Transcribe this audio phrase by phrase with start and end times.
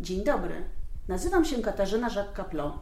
[0.00, 0.64] Dzień dobry.
[1.08, 2.72] Nazywam się Katarzyna Żak-Kaplon.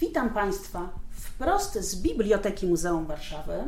[0.00, 3.64] Witam Państwa wprost z Biblioteki Muzeum Warszawy,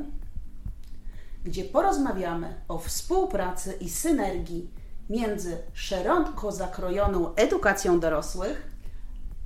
[1.45, 4.71] gdzie porozmawiamy o współpracy i synergii
[5.11, 8.71] między szeroko zakrojoną edukacją dorosłych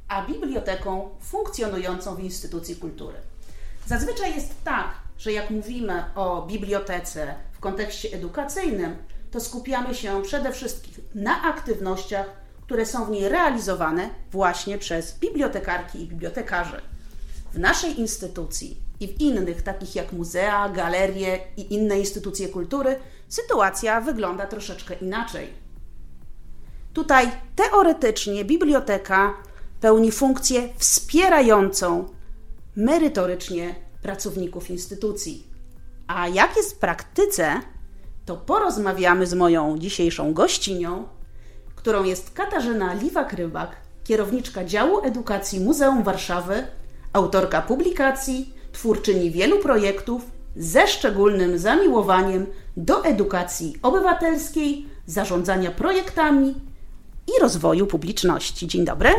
[0.09, 3.17] a biblioteką funkcjonującą w instytucji kultury.
[3.87, 4.89] Zazwyczaj jest tak,
[5.19, 8.97] że jak mówimy o bibliotece w kontekście edukacyjnym,
[9.31, 16.03] to skupiamy się przede wszystkim na aktywnościach, które są w niej realizowane właśnie przez bibliotekarki
[16.03, 16.81] i bibliotekarzy.
[17.53, 24.01] W naszej instytucji i w innych, takich jak muzea, galerie i inne instytucje kultury, sytuacja
[24.01, 25.49] wygląda troszeczkę inaczej.
[26.93, 29.35] Tutaj teoretycznie biblioteka
[29.81, 32.09] pełni funkcję wspierającą
[32.77, 35.47] merytorycznie pracowników instytucji.
[36.07, 37.61] A jak jest w praktyce,
[38.25, 41.16] to porozmawiamy z moją dzisiejszą gościnią,
[41.87, 43.67] którą jest Katarzyna Liwak-Rybak,
[44.05, 46.67] kierowniczka działu edukacji Muzeum Warszawy,
[47.13, 50.23] autorka publikacji, twórczyni wielu projektów
[50.57, 52.47] ze szczególnym zamiłowaniem
[52.77, 56.55] do edukacji obywatelskiej, zarządzania projektami
[57.29, 58.67] i rozwoju publiczności.
[58.67, 59.11] Dzień dobry.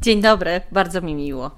[0.00, 1.50] Dzień dobry, bardzo mi miło.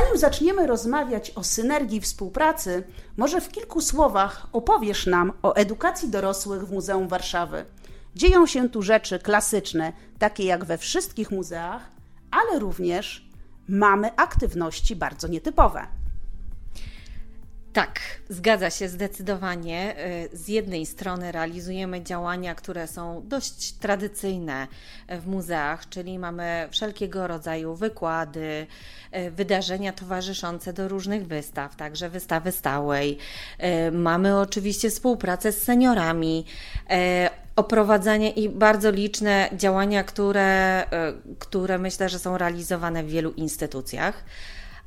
[0.00, 2.82] Zanim zaczniemy rozmawiać o synergii współpracy,
[3.16, 7.64] może w kilku słowach opowiesz nam o edukacji dorosłych w Muzeum Warszawy.
[8.14, 11.90] Dzieją się tu rzeczy klasyczne, takie jak we wszystkich muzeach,
[12.30, 13.30] ale również
[13.68, 15.86] mamy aktywności bardzo nietypowe.
[17.76, 19.96] Tak, zgadza się zdecydowanie.
[20.32, 24.66] Y, z jednej strony realizujemy działania, które są dość tradycyjne
[25.08, 28.66] w muzeach, czyli mamy wszelkiego rodzaju wykłady,
[29.16, 33.18] y, wydarzenia towarzyszące do różnych wystaw, także wystawy stałej.
[33.88, 36.44] Y, mamy oczywiście współpracę z seniorami,
[37.56, 40.84] oprowadzanie i bardzo liczne działania, które,
[41.38, 44.24] które myślę, że są realizowane w wielu instytucjach.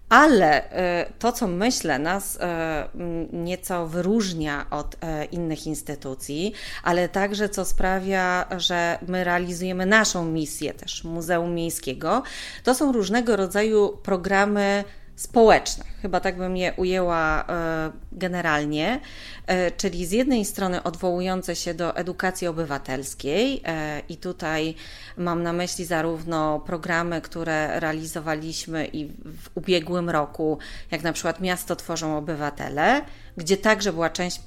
[0.09, 2.89] Ale e, to, co myślę, nas e,
[3.33, 6.53] nieco wyróżnia od e, innych instytucji,
[6.83, 12.23] ale także co sprawia, że my realizujemy naszą misję też Muzeum Miejskiego,
[12.63, 14.83] to są różnego rodzaju programy
[15.19, 18.99] społecznych, chyba tak bym je ujęła e, generalnie,
[19.47, 24.75] e, czyli z jednej strony odwołujące się do edukacji obywatelskiej, e, i tutaj
[25.17, 30.57] mam na myśli zarówno programy, które realizowaliśmy i w ubiegłym roku,
[30.91, 33.01] jak na przykład Miasto Tworzą Obywatele,
[33.37, 34.41] gdzie także była część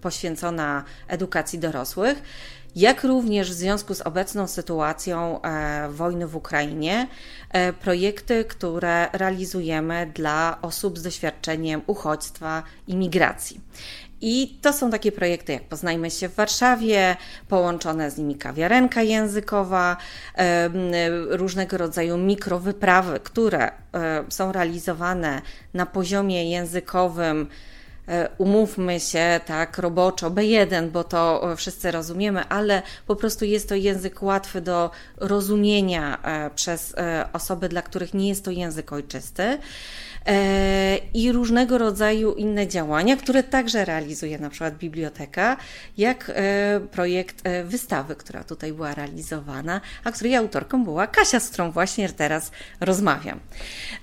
[0.00, 2.22] poświęcona edukacji dorosłych
[2.76, 7.08] jak również w związku z obecną sytuacją e, wojny w Ukrainie,
[7.50, 13.60] e, projekty, które realizujemy dla osób z doświadczeniem uchodźstwa i migracji.
[14.20, 17.16] I to są takie projekty jak Poznajmy się w Warszawie,
[17.48, 19.96] połączone z nimi kawiarenka językowa,
[20.38, 20.70] e,
[21.28, 23.70] różnego rodzaju mikrowyprawy, które
[24.28, 25.42] są realizowane
[25.74, 27.73] na poziomie językowym E,
[28.38, 33.74] umówmy się tak roboczo, B1, bo to e, wszyscy rozumiemy, ale po prostu jest to
[33.74, 36.94] język łatwy do rozumienia e, przez
[37.32, 39.58] osoby, dla których nie jest to język ojczysty.
[40.26, 45.56] E, i różnego rodzaju inne działania, które także realizuje na przykład biblioteka,
[45.98, 51.48] jak e, projekt e, wystawy, która tutaj była realizowana, a której autorką była Kasia, z
[51.48, 52.50] którą właśnie teraz
[52.80, 53.40] rozmawiam.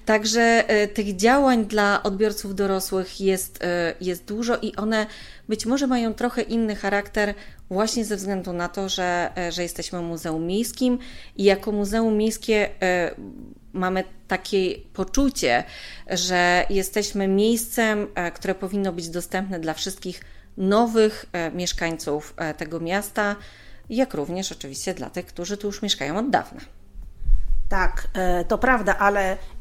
[0.06, 0.64] Także
[0.94, 3.60] tych działań dla odbiorców dorosłych jest,
[4.02, 5.06] jest dużo i one
[5.50, 7.34] być może mają trochę inny charakter
[7.70, 11.00] właśnie ze względu na to, że, że jesteśmy muzeum miejskim
[11.36, 12.70] i jako muzeum miejskie
[13.74, 15.64] mamy takie poczucie,
[16.10, 20.22] że jesteśmy miejscem, e, które powinno być dostępne dla wszystkich
[20.58, 23.36] nowych e, mieszkańców e, tego miasta,
[23.90, 26.62] jak również oczywiście dla tych, którzy tu już mieszkają od dawna.
[27.70, 28.08] Tak,
[28.48, 29.38] to prawda, ale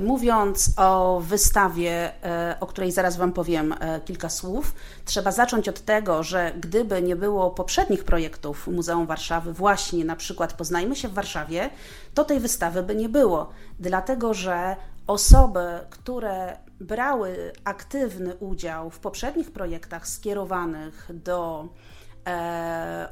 [0.00, 4.74] mówiąc o wystawie, e, o której zaraz Wam powiem e, kilka słów,
[5.04, 10.52] trzeba zacząć od tego, że gdyby nie było poprzednich projektów Muzeum Warszawy, właśnie na przykład
[10.52, 11.70] Poznajmy się w Warszawie,
[12.14, 13.50] to tej wystawy by nie było.
[13.80, 14.76] Dlatego, że
[15.06, 21.68] osoby, które brały aktywny udział w poprzednich projektach skierowanych do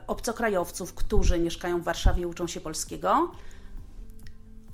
[0.07, 3.31] obcokrajowców, którzy mieszkają w Warszawie i uczą się polskiego,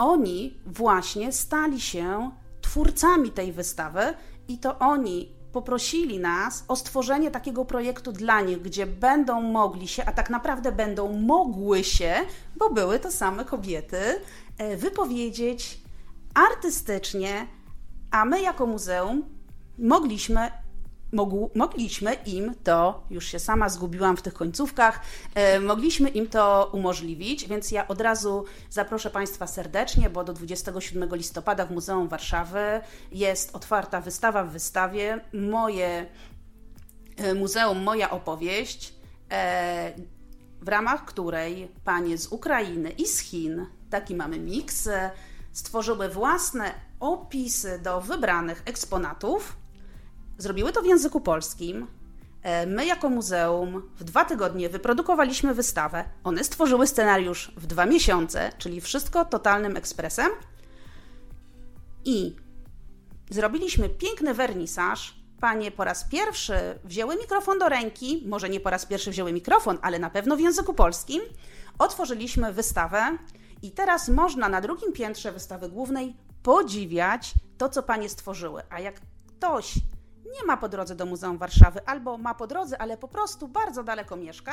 [0.02, 4.00] oni właśnie stali się twórcami tej wystawy
[4.48, 10.04] i to oni poprosili nas o stworzenie takiego projektu dla nich, gdzie będą mogli się,
[10.04, 12.14] a tak naprawdę będą mogły się,
[12.56, 14.00] bo były to same kobiety,
[14.58, 15.80] e, wypowiedzieć
[16.34, 17.46] artystycznie,
[18.10, 19.24] a my jako muzeum
[19.78, 20.50] mogliśmy
[21.54, 25.00] Mogliśmy im to, już się sama zgubiłam w tych końcówkach,
[25.34, 31.16] e, mogliśmy im to umożliwić, więc ja od razu zaproszę Państwa serdecznie, bo do 27
[31.16, 32.80] listopada w Muzeum Warszawy
[33.12, 36.06] jest otwarta wystawa w wystawie Moje
[37.16, 38.94] e, Muzeum, Moja Opowieść,
[39.30, 39.92] e,
[40.60, 45.10] w ramach której panie z Ukrainy i z Chin, taki mamy miks, e,
[45.52, 49.61] stworzyły własne opisy do wybranych eksponatów
[50.42, 51.86] Zrobiły to w języku polskim.
[52.42, 56.04] E, my, jako muzeum, w dwa tygodnie wyprodukowaliśmy wystawę.
[56.24, 60.30] One stworzyły scenariusz w dwa miesiące, czyli wszystko totalnym ekspresem.
[62.04, 62.36] I
[63.30, 65.22] zrobiliśmy piękny wernisaż.
[65.40, 66.54] Panie po raz pierwszy
[66.84, 70.40] wzięły mikrofon do ręki, może nie po raz pierwszy wzięły mikrofon, ale na pewno w
[70.40, 71.22] języku polskim.
[71.78, 73.18] Otworzyliśmy wystawę
[73.62, 78.62] i teraz można na drugim piętrze wystawy głównej podziwiać to, co panie stworzyły.
[78.70, 79.74] A jak ktoś
[80.40, 83.84] nie ma po drodze do Muzeum Warszawy, albo ma po drodze, ale po prostu bardzo
[83.84, 84.52] daleko mieszka,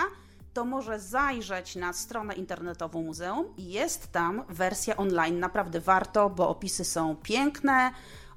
[0.54, 5.40] to może zajrzeć na stronę internetową muzeum i jest tam wersja online.
[5.40, 7.92] Naprawdę warto, bo opisy są piękne,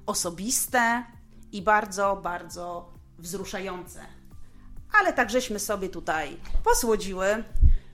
[0.05, 1.03] osobiste
[1.51, 4.05] i bardzo, bardzo wzruszające.
[4.99, 7.43] Ale tak żeśmy sobie tutaj posłodziły.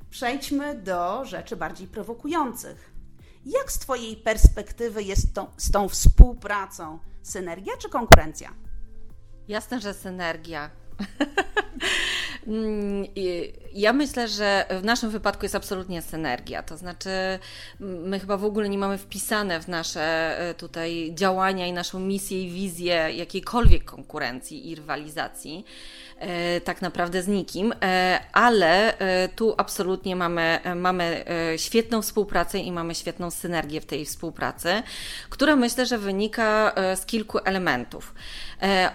[0.09, 2.93] Przejdźmy do rzeczy bardziej prowokujących.
[3.45, 6.99] Jak z Twojej perspektywy jest to, z tą współpracą?
[7.23, 8.53] Synergia czy konkurencja?
[9.49, 10.69] Jasne, że synergia.
[12.47, 13.05] Mm,
[13.73, 16.63] ja myślę, że w naszym wypadku jest absolutnie synergia.
[16.63, 17.09] To znaczy,
[17.79, 22.43] my chyba w ogóle nie mamy wpisane w nasze e, tutaj działania i naszą misję
[22.43, 25.65] i wizję jakiejkolwiek konkurencji i rywalizacji.
[26.19, 28.93] E, tak naprawdę z nikim, e, ale
[29.35, 31.25] tu absolutnie mamy, mamy
[31.57, 34.83] świetną współpracę i mamy świetną synergię w tej współpracy,
[35.29, 38.13] która myślę, że wynika z kilku elementów.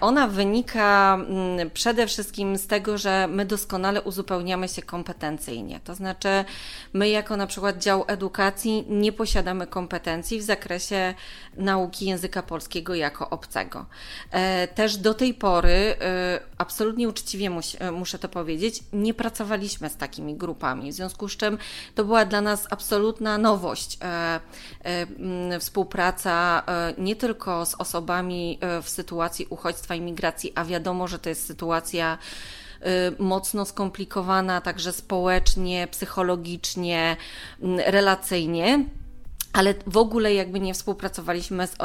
[0.01, 5.79] Ona wynika mm, przede wszystkim z tego, że my doskonale uzupełniamy się kompetencyjnie.
[5.83, 6.45] To znaczy,
[6.93, 11.13] my jako na przykład dział edukacji nie posiadamy kompetencji w zakresie
[11.57, 13.85] nauki języka polskiego jako obcego.
[14.31, 19.97] E, też do tej pory, e, absolutnie uczciwie e, muszę to powiedzieć, nie pracowaliśmy z
[19.97, 21.57] takimi grupami, w związku z czym
[21.95, 23.97] to była dla nas absolutna nowość.
[25.59, 26.63] Współpraca
[26.97, 32.17] nie tylko z osobami w sytuacji uchodźstwa i migracji, a wiadomo, że to jest sytuacja
[33.19, 37.17] mocno skomplikowana, także społecznie, psychologicznie,
[37.61, 38.85] mm, relacyjnie
[39.55, 41.77] ale w ogóle jakby nie współpracowaliśmy z, y,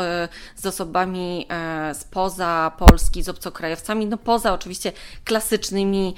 [0.56, 1.46] z, osobami
[1.90, 4.92] y, spoza Polski, z obcokrajowcami, no poza oczywiście
[5.24, 6.14] klasycznymi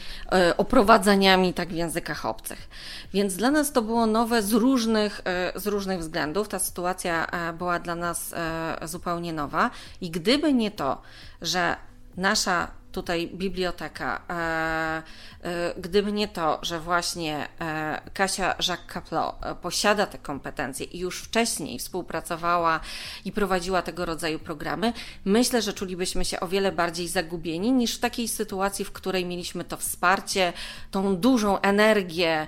[0.56, 2.68] oprowadzaniami tak w językach obcych.
[3.14, 5.20] Więc dla nas to było nowe z różnych,
[5.54, 6.48] z różnych względów.
[6.48, 7.26] Ta sytuacja
[7.58, 8.34] była dla nas
[8.82, 9.70] zupełnie nowa
[10.00, 11.02] i gdyby nie to,
[11.42, 11.76] że
[12.16, 14.22] nasza tutaj biblioteka.
[14.30, 15.02] E,
[15.42, 21.22] e, gdyby nie to, że właśnie e, Kasia Jacques Caplot posiada te kompetencje i już
[21.22, 22.80] wcześniej współpracowała
[23.24, 24.92] i prowadziła tego rodzaju programy,
[25.24, 29.64] myślę, że czulibyśmy się o wiele bardziej zagubieni niż w takiej sytuacji, w której mieliśmy
[29.64, 30.52] to wsparcie,
[30.90, 32.46] tą dużą energię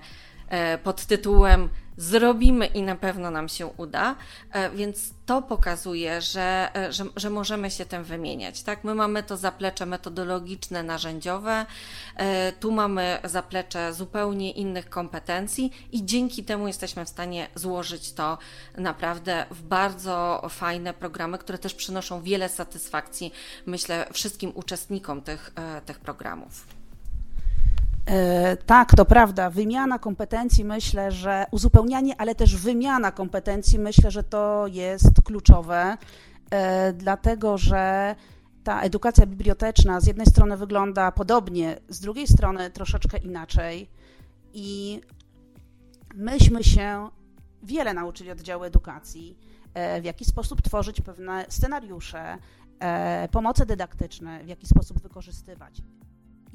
[0.82, 4.16] pod tytułem zrobimy i na pewno nam się uda,
[4.52, 8.62] e, więc to pokazuje, że, e, że, że, możemy się tym wymieniać.
[8.62, 8.84] Tak?
[8.84, 11.66] My mamy to zaplecze metodologiczne, narzędziowe,
[12.16, 18.38] e, tu mamy zaplecze zupełnie innych kompetencji i dzięki temu jesteśmy w stanie złożyć to
[18.78, 23.32] naprawdę w bardzo fajne programy, które też przynoszą wiele satysfakcji,
[23.66, 25.52] myślę, wszystkim uczestnikom tych,
[25.86, 26.83] tych programów.
[28.06, 29.50] E, tak, to prawda.
[29.50, 35.96] Wymiana kompetencji myślę, że uzupełnianie, ale też wymiana kompetencji myślę, że to jest kluczowe,
[36.50, 38.14] e, dlatego że
[38.64, 43.90] ta edukacja biblioteczna z jednej strony wygląda podobnie, z drugiej strony troszeczkę inaczej.
[44.52, 45.00] I
[46.14, 47.08] myśmy się
[47.62, 49.38] wiele nauczyli od działu edukacji,
[49.74, 52.38] e, w jaki sposób tworzyć pewne scenariusze,
[53.30, 55.82] pomoce dydaktyczne, w jaki sposób wykorzystywać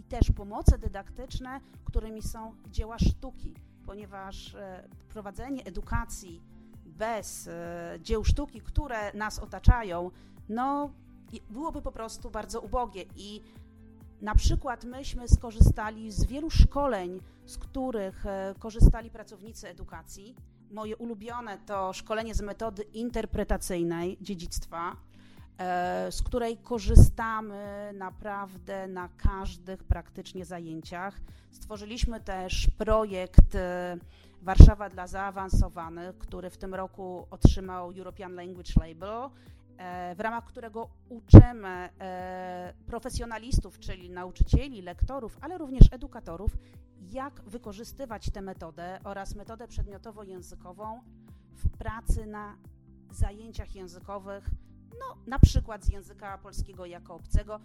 [0.10, 3.54] też pomoce dydaktyczne, którymi są dzieła sztuki,
[3.86, 6.42] ponieważ e, prowadzenie edukacji
[6.86, 10.12] bez e, dzieł sztuki, które nas otaczają,
[10.50, 10.90] no
[11.50, 13.42] byłoby po prostu bardzo ubogie i
[14.22, 20.36] na przykład myśmy skorzystali z wielu szkoleń, z których e, korzystali pracownicy edukacji.
[20.72, 24.96] Moje ulubione to szkolenie z metody interpretacyjnej dziedzictwa,
[26.10, 31.22] z której korzystamy naprawdę na każdych praktycznie zajęciach.
[31.52, 33.98] Stworzyliśmy też projekt e,
[34.42, 39.30] Warszawa dla zaawansowanych, który w tym roku otrzymał European Language Label
[39.80, 46.58] E, w ramach którego uczymy e, profesjonalistów, czyli nauczycieli, lektorów, ale również edukatorów,
[47.12, 51.00] jak wykorzystywać tę metodę oraz metodę przedmiotowo-językową
[51.52, 52.58] w pracy na
[53.12, 54.50] zajęciach językowych,
[55.00, 57.60] no na przykład z języka polskiego jako obcego.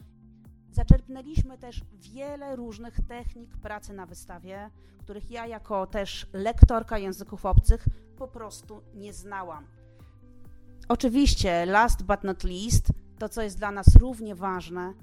[0.70, 7.84] Zaczerpnęliśmy też wiele różnych technik pracy na wystawie, których ja jako też lektorka języków obcych
[8.16, 9.66] po prostu nie znałam.
[10.88, 14.94] Oczywiście, last but not least, to co jest dla nas równie ważne,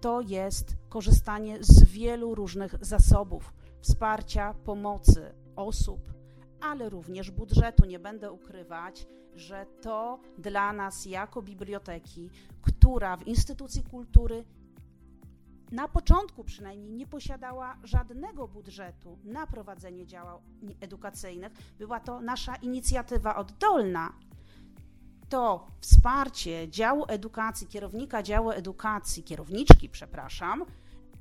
[0.00, 6.15] to jest korzystanie z wielu różnych zasobów wsparcia, pomocy osób,
[6.60, 7.84] ale również budżetu.
[7.84, 12.30] Nie będę ukrywać, że to dla nas, jako biblioteki,
[12.62, 14.44] która w instytucji kultury
[15.72, 20.38] na początku przynajmniej nie posiadała żadnego budżetu na prowadzenie działań
[20.80, 24.12] edukacyjnych, była to nasza inicjatywa oddolna,
[25.28, 30.64] to wsparcie działu edukacji, kierownika działu edukacji, kierowniczki, przepraszam,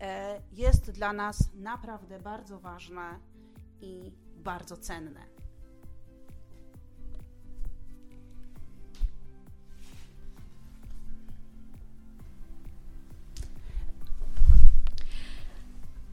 [0.01, 3.19] e, jest dla nas naprawdę bardzo ważne
[3.81, 4.11] i
[4.45, 5.34] bardzo cenne.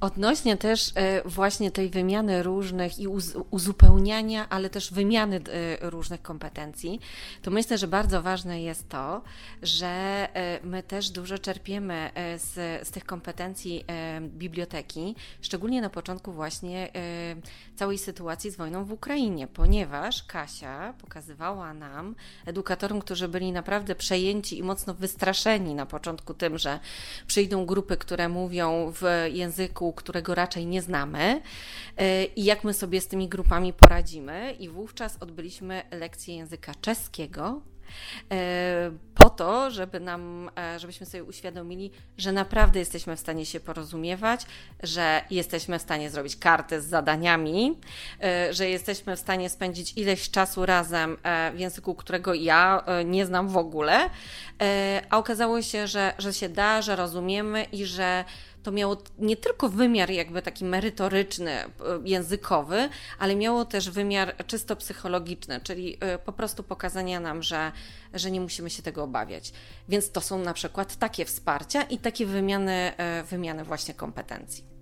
[0.02, 3.08] Odnośnie też e, właśnie tej wymiany różnych i
[3.50, 7.00] uzupełniania, ale też wymiany e, różnych kompetencji,
[7.42, 9.22] to myślę, że bardzo ważne jest to,
[9.62, 13.84] że e, my też dużo czerpiemy z, z tych kompetencji
[14.22, 16.88] biblioteki, szczególnie na początku właśnie
[17.76, 22.14] całej sytuacji z wojną w Ukrainie, ponieważ Kasia pokazywała nam,
[22.46, 26.80] edukatorom, którzy byli naprawdę przejęci i mocno wystraszeni na początku tym, że
[27.26, 31.42] przyjdą grupy, które mówią w języku którego raczej nie znamy
[31.96, 34.56] e, i jak my sobie z tymi grupami poradzimy.
[34.58, 37.62] I wówczas odbyliśmy lekcję języka czeskiego,
[38.32, 43.60] e, po to, żeby nam, e, żebyśmy sobie uświadomili, że naprawdę jesteśmy w stanie się
[43.60, 44.46] porozumiewać,
[44.82, 47.78] że jesteśmy w stanie zrobić kartę z zadaniami,
[48.50, 51.16] że jesteśmy w stanie spędzić ileś czasu razem
[51.54, 54.10] w języku, którego ja nie znam w ogóle,
[55.10, 58.24] a okazało się, że, że się da, że rozumiemy i że
[58.62, 61.68] to miało nie tylko wymiar jakby taki merytoryczny, e,
[62.04, 62.88] językowy,
[63.18, 67.72] ale miało też wymiar czysto psychologiczny, czyli e, po prostu pokazania nam, że,
[68.14, 69.52] że nie musimy się tego obawiać.
[69.88, 74.72] Więc to są na przykład takie wsparcia i takie wymiany, e, wymiany właśnie kompetencji.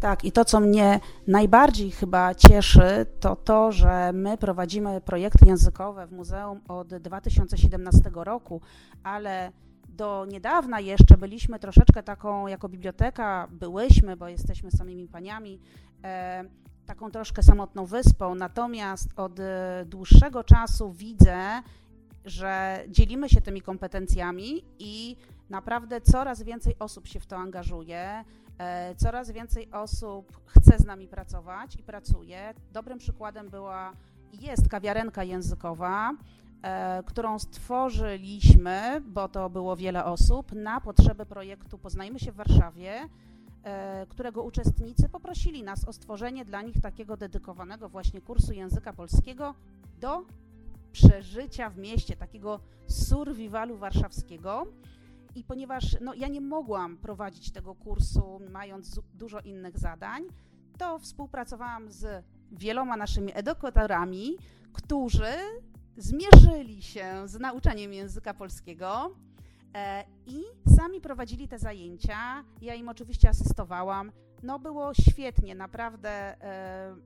[0.00, 6.06] Tak, i to, co mnie najbardziej chyba cieszy, to to, że my prowadzimy projekty językowe
[6.06, 8.60] w muzeum od 2017 roku,
[9.02, 9.52] ale
[9.90, 15.60] do niedawna jeszcze byliśmy troszeczkę taką, jako biblioteka, byłyśmy, bo jesteśmy samymi paniami,
[16.04, 16.44] e,
[16.86, 18.34] taką troszkę samotną wyspą.
[18.34, 21.62] Natomiast od e, dłuższego czasu widzę,
[22.24, 25.16] że dzielimy się tymi kompetencjami i
[25.50, 28.24] naprawdę coraz więcej osób się w to angażuje,
[28.58, 32.54] e, coraz więcej osób chce z nami pracować i pracuje.
[32.72, 33.92] Dobrym przykładem była
[34.32, 36.12] jest kawiarenka językowa,
[37.06, 43.08] którą stworzyliśmy, bo to było wiele osób, na potrzeby projektu Poznajmy się w Warszawie,
[43.64, 49.54] e, którego uczestnicy poprosili nas o stworzenie dla nich takiego dedykowanego właśnie kursu języka polskiego
[50.00, 50.24] do
[50.92, 54.66] przeżycia w mieście, takiego survivalu warszawskiego.
[55.34, 60.22] I ponieważ no, ja nie mogłam prowadzić tego kursu, mając dużo innych zadań,
[60.78, 64.36] to współpracowałam z wieloma naszymi edukatorami,
[64.72, 65.32] którzy
[65.96, 69.14] zmierzyli się z nauczaniem języka polskiego
[69.74, 70.42] e, i
[70.76, 72.44] sami prowadzili te zajęcia.
[72.60, 74.12] Ja im oczywiście asystowałam.
[74.42, 76.96] No było świetnie, naprawdę e,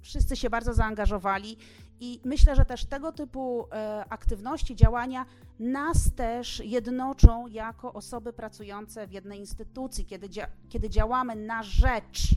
[0.00, 1.56] wszyscy się bardzo zaangażowali
[2.00, 5.26] i myślę, że też tego typu e, aktywności, działania
[5.58, 12.28] nas też jednoczą jako osoby pracujące w jednej instytucji, kiedy, dzia kiedy działamy na rzecz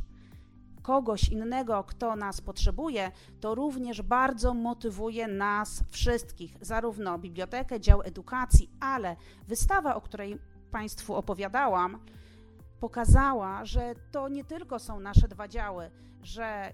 [0.84, 8.70] kogoś innego, kto nas potrzebuje, to również bardzo motywuje nas wszystkich, zarówno bibliotekę, dział edukacji,
[8.80, 9.16] ale
[9.48, 10.40] wystawa, o której
[10.72, 12.00] Państwu opowiadałam,
[12.80, 15.92] pokazała, że to nie tylko są nasze dwa działy,
[16.24, 16.74] że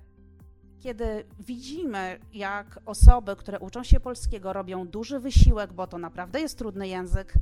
[0.79, 6.57] kiedy widzimy, jak osoby, które uczą się polskiego, robią duży wysiłek, bo to naprawdę jest
[6.57, 7.33] trudny język,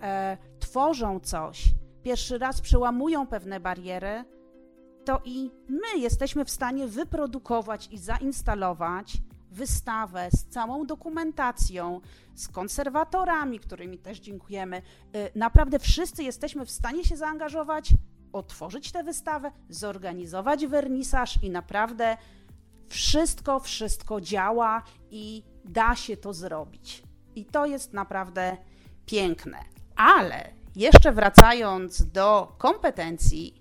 [0.00, 1.64] e, tworzą coś,
[2.02, 4.24] pierwszy raz przełamują pewne bariery,
[5.08, 9.12] to i my jesteśmy w stanie wyprodukować i zainstalować
[9.50, 12.00] wystawę z całą dokumentacją,
[12.34, 14.76] z konserwatorami, którymi też dziękujemy.
[15.16, 17.90] Y, naprawdę wszyscy jesteśmy w stanie się zaangażować,
[18.32, 22.16] otworzyć tę wystawę, zorganizować wernisaż i naprawdę
[22.88, 27.02] wszystko, wszystko działa i da się to zrobić.
[27.34, 28.56] I to jest naprawdę
[29.06, 29.58] piękne.
[29.96, 33.57] Ale jeszcze wracając do kompetencji,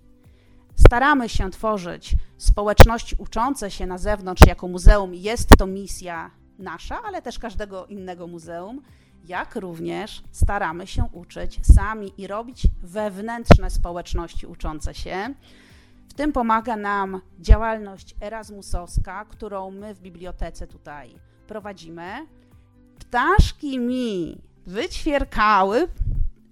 [0.87, 5.13] staramy się tworzyć społeczności uczące się na zewnątrz jako muzeum.
[5.13, 8.81] Jest to misja nasza, ale też każdego innego muzeum.
[9.25, 15.33] Jak również staramy się uczyć sami i robić wewnętrzne społeczności uczące się.
[16.09, 21.15] W tym pomaga nam działalność Erasmusowska, którą my w bibliotece tutaj
[21.47, 22.25] prowadzimy.
[22.99, 25.87] Ptaszki mi wyćwierkały,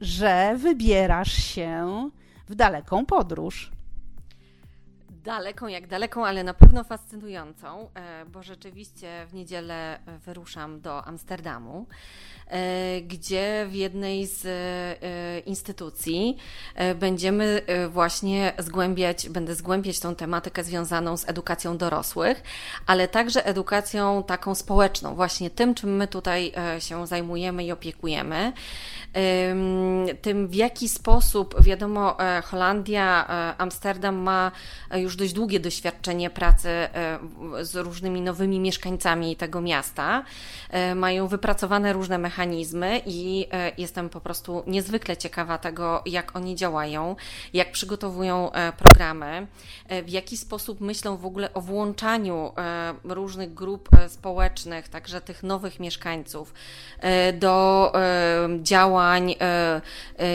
[0.02, 2.10] że wybierasz się
[2.50, 3.75] w daleką podróż.
[5.26, 11.88] Daleką, jak daleką, ale na pewno fascynującą, e, bo rzeczywiście w niedzielę wyruszam do Amsterdamu,
[12.48, 16.38] e, gdzie w jednej z e, instytucji
[16.96, 22.44] będziemy właśnie zgłębiać, będę zgłębiać tą tematykę związaną z edukacją dorosłych,
[22.88, 28.54] ale także edukacją taką społeczną, właśnie tym, czym my tutaj się zajmujemy i opiekujemy.
[30.22, 33.28] Tym, w jaki sposób, wiadomo, Holandia,
[33.58, 34.52] Amsterdam ma
[34.96, 37.20] już już dość długie doświadczenie pracy e,
[37.62, 40.24] z różnymi nowymi mieszkańcami tego miasta.
[40.70, 46.56] E, mają wypracowane różne mechanizmy i e, jestem po prostu niezwykle ciekawa tego, jak oni
[46.56, 47.16] działają,
[47.54, 49.48] jak przygotowują programy,
[50.06, 52.52] w jaki sposób myślą w ogóle o włączaniu
[53.04, 56.54] różnych grup społecznych, także tych nowych mieszkańców,
[57.34, 57.92] do
[58.62, 59.36] działań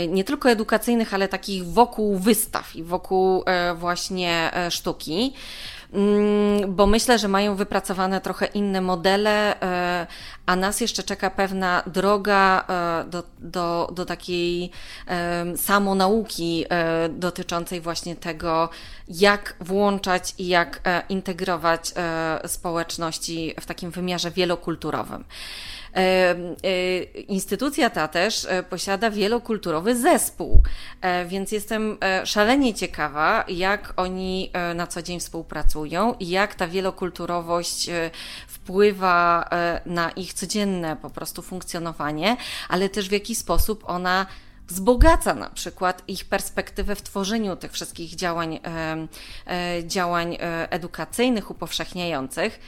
[0.08, 3.44] nie tylko edukacyjnych, ale takich wokół wystaw i wokół
[3.75, 5.32] właśnie sztuki
[5.92, 10.06] mm, bo myślę, że mają wypracowane trochę inne modele, e,
[10.46, 14.70] a nas jeszcze czeka pewna droga e, do, do, do takiej
[15.56, 18.68] samonauki e, dotyczącej właśnie tego,
[19.10, 21.92] jak włączać i jak integrować
[22.46, 25.24] społeczności w takim wymiarze wielokulturowym.
[25.96, 30.62] E, e, instytucja ta też e, posiada wielokulturowy zespół,
[31.26, 37.90] więc jestem szalenie ciekawa, jak oni na co dzień współpracują i jak ta wielokulturowość
[38.46, 39.49] wpływa
[39.86, 42.36] na ich codzienne po prostu funkcjonowanie,
[42.68, 44.26] ale też w jaki sposób ona
[44.71, 48.61] wzbogaca na przykład ich perspektywę w tworzeniu tych wszystkich działań,
[49.85, 50.37] działań
[50.71, 52.61] edukacyjnych, upowszechniających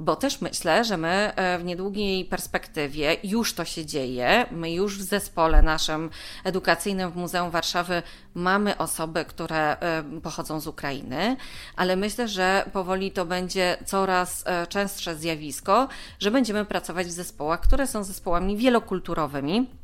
[0.00, 4.46] bo też myślę, że my e, w niedługiej perspektywie już to się dzieje.
[4.50, 6.10] My już w zespole naszym
[6.44, 8.02] edukacyjnym w Muzeum Warszawy
[8.34, 11.36] mamy osoby, które e, pochodzą z Ukrainy,
[11.76, 17.60] ale myślę, że powoli to będzie coraz e, częstsze zjawisko, że będziemy pracować w zespołach,
[17.60, 19.79] które są zespołami wielokulturowymi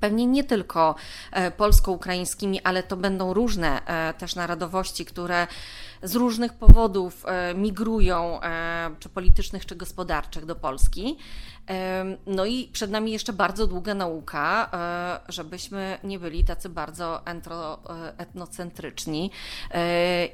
[0.00, 0.94] pewnie nie tylko
[1.56, 3.80] polsko-ukraińskimi, ale to będą różne
[4.18, 5.46] też narodowości, które
[6.02, 11.16] z różnych powodów e, migrują, e, czy politycznych, czy gospodarczych do Polski.
[11.70, 14.70] E, no i przed nami jeszcze bardzo długa nauka,
[15.28, 17.78] żebyśmy nie byli tacy bardzo entro,
[18.18, 19.30] etnocentryczni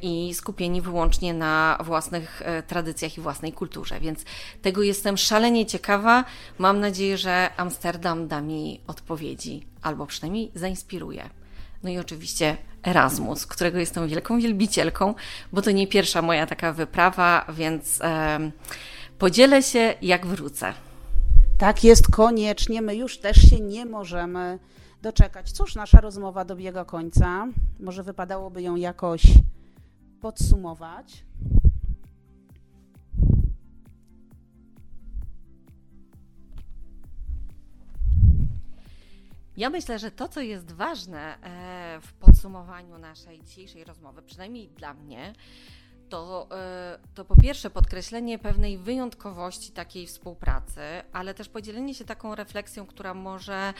[0.02, 4.00] i skupieni wyłącznie na własnych tradycjach i własnej kulturze.
[4.00, 4.24] Więc
[4.62, 6.24] tego jestem szalenie ciekawa.
[6.58, 11.30] Mam nadzieję, że Amsterdam da mi odpowiedzi, albo przynajmniej zainspiruje.
[11.84, 15.14] No i oczywiście Erasmus, którego jestem wielką wielbicielką,
[15.52, 18.00] bo to nie pierwsza moja taka wyprawa, więc
[19.18, 20.72] podzielę się, jak wrócę.
[21.58, 22.82] Tak jest koniecznie.
[22.82, 24.58] My już też się nie możemy
[25.02, 25.52] doczekać.
[25.52, 27.46] Cóż, nasza rozmowa dobiega końca.
[27.80, 29.22] Może wypadałoby ją jakoś
[30.20, 31.24] podsumować.
[39.56, 44.94] Ja myślę, że to, co jest ważne e, w podsumowaniu naszej dzisiejszej rozmowy, przynajmniej dla
[44.94, 45.34] mnie,
[46.14, 50.80] to, e, to po pierwsze podkreślenie pewnej wyjątkowości takiej współpracy,
[51.12, 53.74] ale też podzielenie się taką refleksją, która może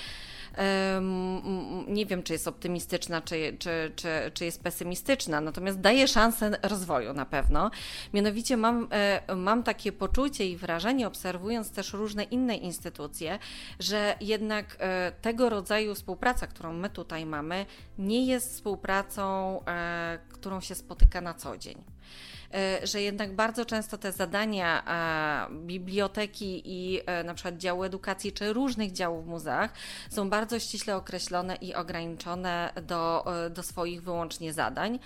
[1.88, 7.12] nie wiem, czy jest optymistyczna, czy, czy, czy, czy jest pesymistyczna, natomiast daje szansę rozwoju
[7.12, 7.70] na pewno.
[8.14, 13.38] Mianowicie mam, e, mam takie poczucie i wrażenie, obserwując też różne inne instytucje,
[13.80, 17.66] że jednak e, tego rodzaju współpraca, którą my tutaj mamy,
[17.98, 19.60] nie jest współpracą,
[20.32, 21.93] którą się spotyka na co dzień.
[22.54, 24.82] E, że jednak bardzo często te zadania
[25.50, 29.72] biblioteki i e, na przykład działu edukacji czy różnych działów w muzeach
[30.10, 34.98] są bardzo ściśle określone i ograniczone do, e, do swoich wyłącznie zadań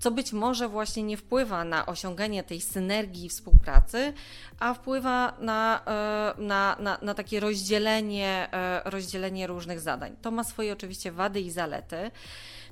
[0.00, 4.12] co być może właśnie nie wpływa na osiąganie tej synergii współpracy,
[4.60, 10.16] a wpływa na, e, na, na, na takie rozdzielenie, e, rozdzielenie różnych zadań.
[10.22, 12.10] To ma swoje oczywiście wady i zalety.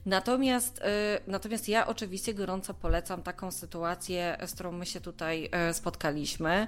[0.07, 0.83] Natomiast, y,
[1.27, 6.67] natomiast ja oczywiście gorąco polecam taką sytuację, z którą my się tutaj spotkaliśmy,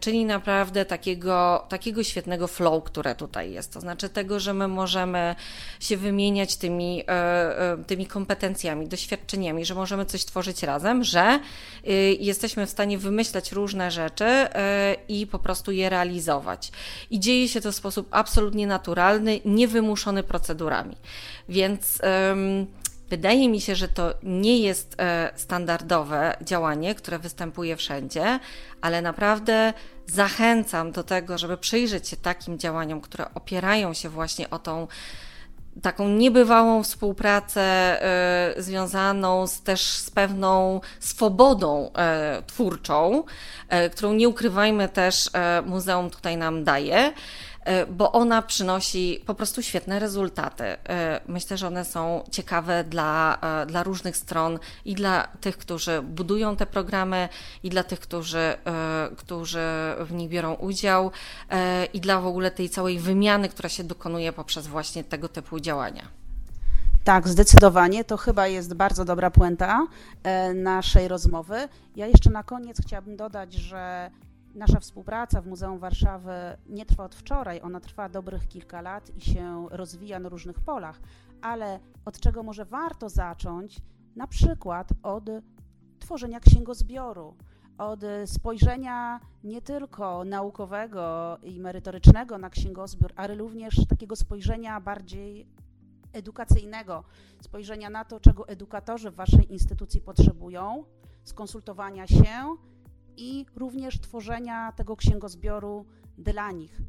[0.00, 3.72] czyli naprawdę takiego, takiego świetnego flow, które tutaj jest.
[3.72, 5.34] To znaczy tego, że my możemy
[5.80, 7.04] się wymieniać tymi,
[7.86, 11.40] tymi kompetencjami, doświadczeniami, że możemy coś tworzyć razem, że
[12.18, 14.19] jesteśmy w stanie wymyślać różne rzeczy
[15.08, 16.72] i po prostu je realizować.
[17.10, 20.96] I dzieje się to w sposób absolutnie naturalny, niewymuszony procedurami.
[21.48, 22.00] Więc
[23.10, 28.38] Wydaje mi się, że to nie jest e, standardowe działanie, które występuje wszędzie,
[28.80, 29.72] ale naprawdę
[30.06, 34.88] zachęcam do tego, żeby przyjrzeć się takim działaniom, które opierają się właśnie o tą
[35.82, 37.96] taką niebywałą współpracę
[38.58, 41.90] y, związaną z, też z pewną swobodą
[42.38, 43.24] y, twórczą,
[43.86, 45.30] y, którą nie ukrywajmy też
[45.66, 47.12] muzeum tutaj nam daje.
[47.70, 50.64] E, bo ona przynosi po prostu świetne rezultaty.
[50.64, 56.02] E, myślę, że one są ciekawe dla, e, dla różnych stron i dla tych, którzy
[56.02, 57.28] budują te programy,
[57.62, 58.54] i dla tych, którzy,
[59.16, 59.60] którzy
[60.00, 61.10] w nich biorą udział,
[61.92, 66.02] i dla w ogóle tej całej wymiany, która się dokonuje poprzez właśnie tego typu działania.
[67.04, 68.04] Tak, zdecydowanie.
[68.04, 69.86] To chyba jest bardzo dobra puenta
[70.54, 71.68] naszej rozmowy.
[71.96, 74.10] Ja jeszcze na koniec chciałabym dodać, że
[74.54, 76.32] Nasza współpraca w Muzeum Warszawy
[76.66, 81.00] nie trwa od wczoraj, ona trwa dobrych kilka lat i się rozwija na różnych polach,
[81.42, 83.80] ale od czego może warto zacząć?
[84.16, 85.24] Na przykład od
[85.98, 87.36] tworzenia księgozbioru,
[87.78, 95.46] od spojrzenia nie tylko naukowego i merytorycznego na księgozbiór, ale również takiego spojrzenia bardziej
[96.12, 97.04] edukacyjnego,
[97.42, 100.84] spojrzenia na to, czego edukatorzy w Waszej instytucji potrzebują,
[101.24, 102.56] skonsultowania się
[103.16, 105.86] i również tworzenia tego księgozbioru
[106.18, 106.80] dla nich.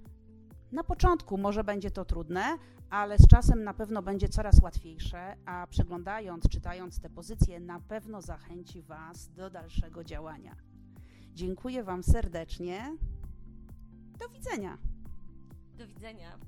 [0.71, 2.57] Na początku może będzie to trudne,
[2.89, 8.21] ale z czasem na pewno będzie coraz łatwiejsze, a przeglądając, czytając te pozycje, na pewno
[8.21, 10.55] zachęci Was do dalszego działania.
[11.33, 12.97] Dziękuję Wam serdecznie.
[14.19, 14.77] Do widzenia.
[15.77, 16.39] Do widzenia.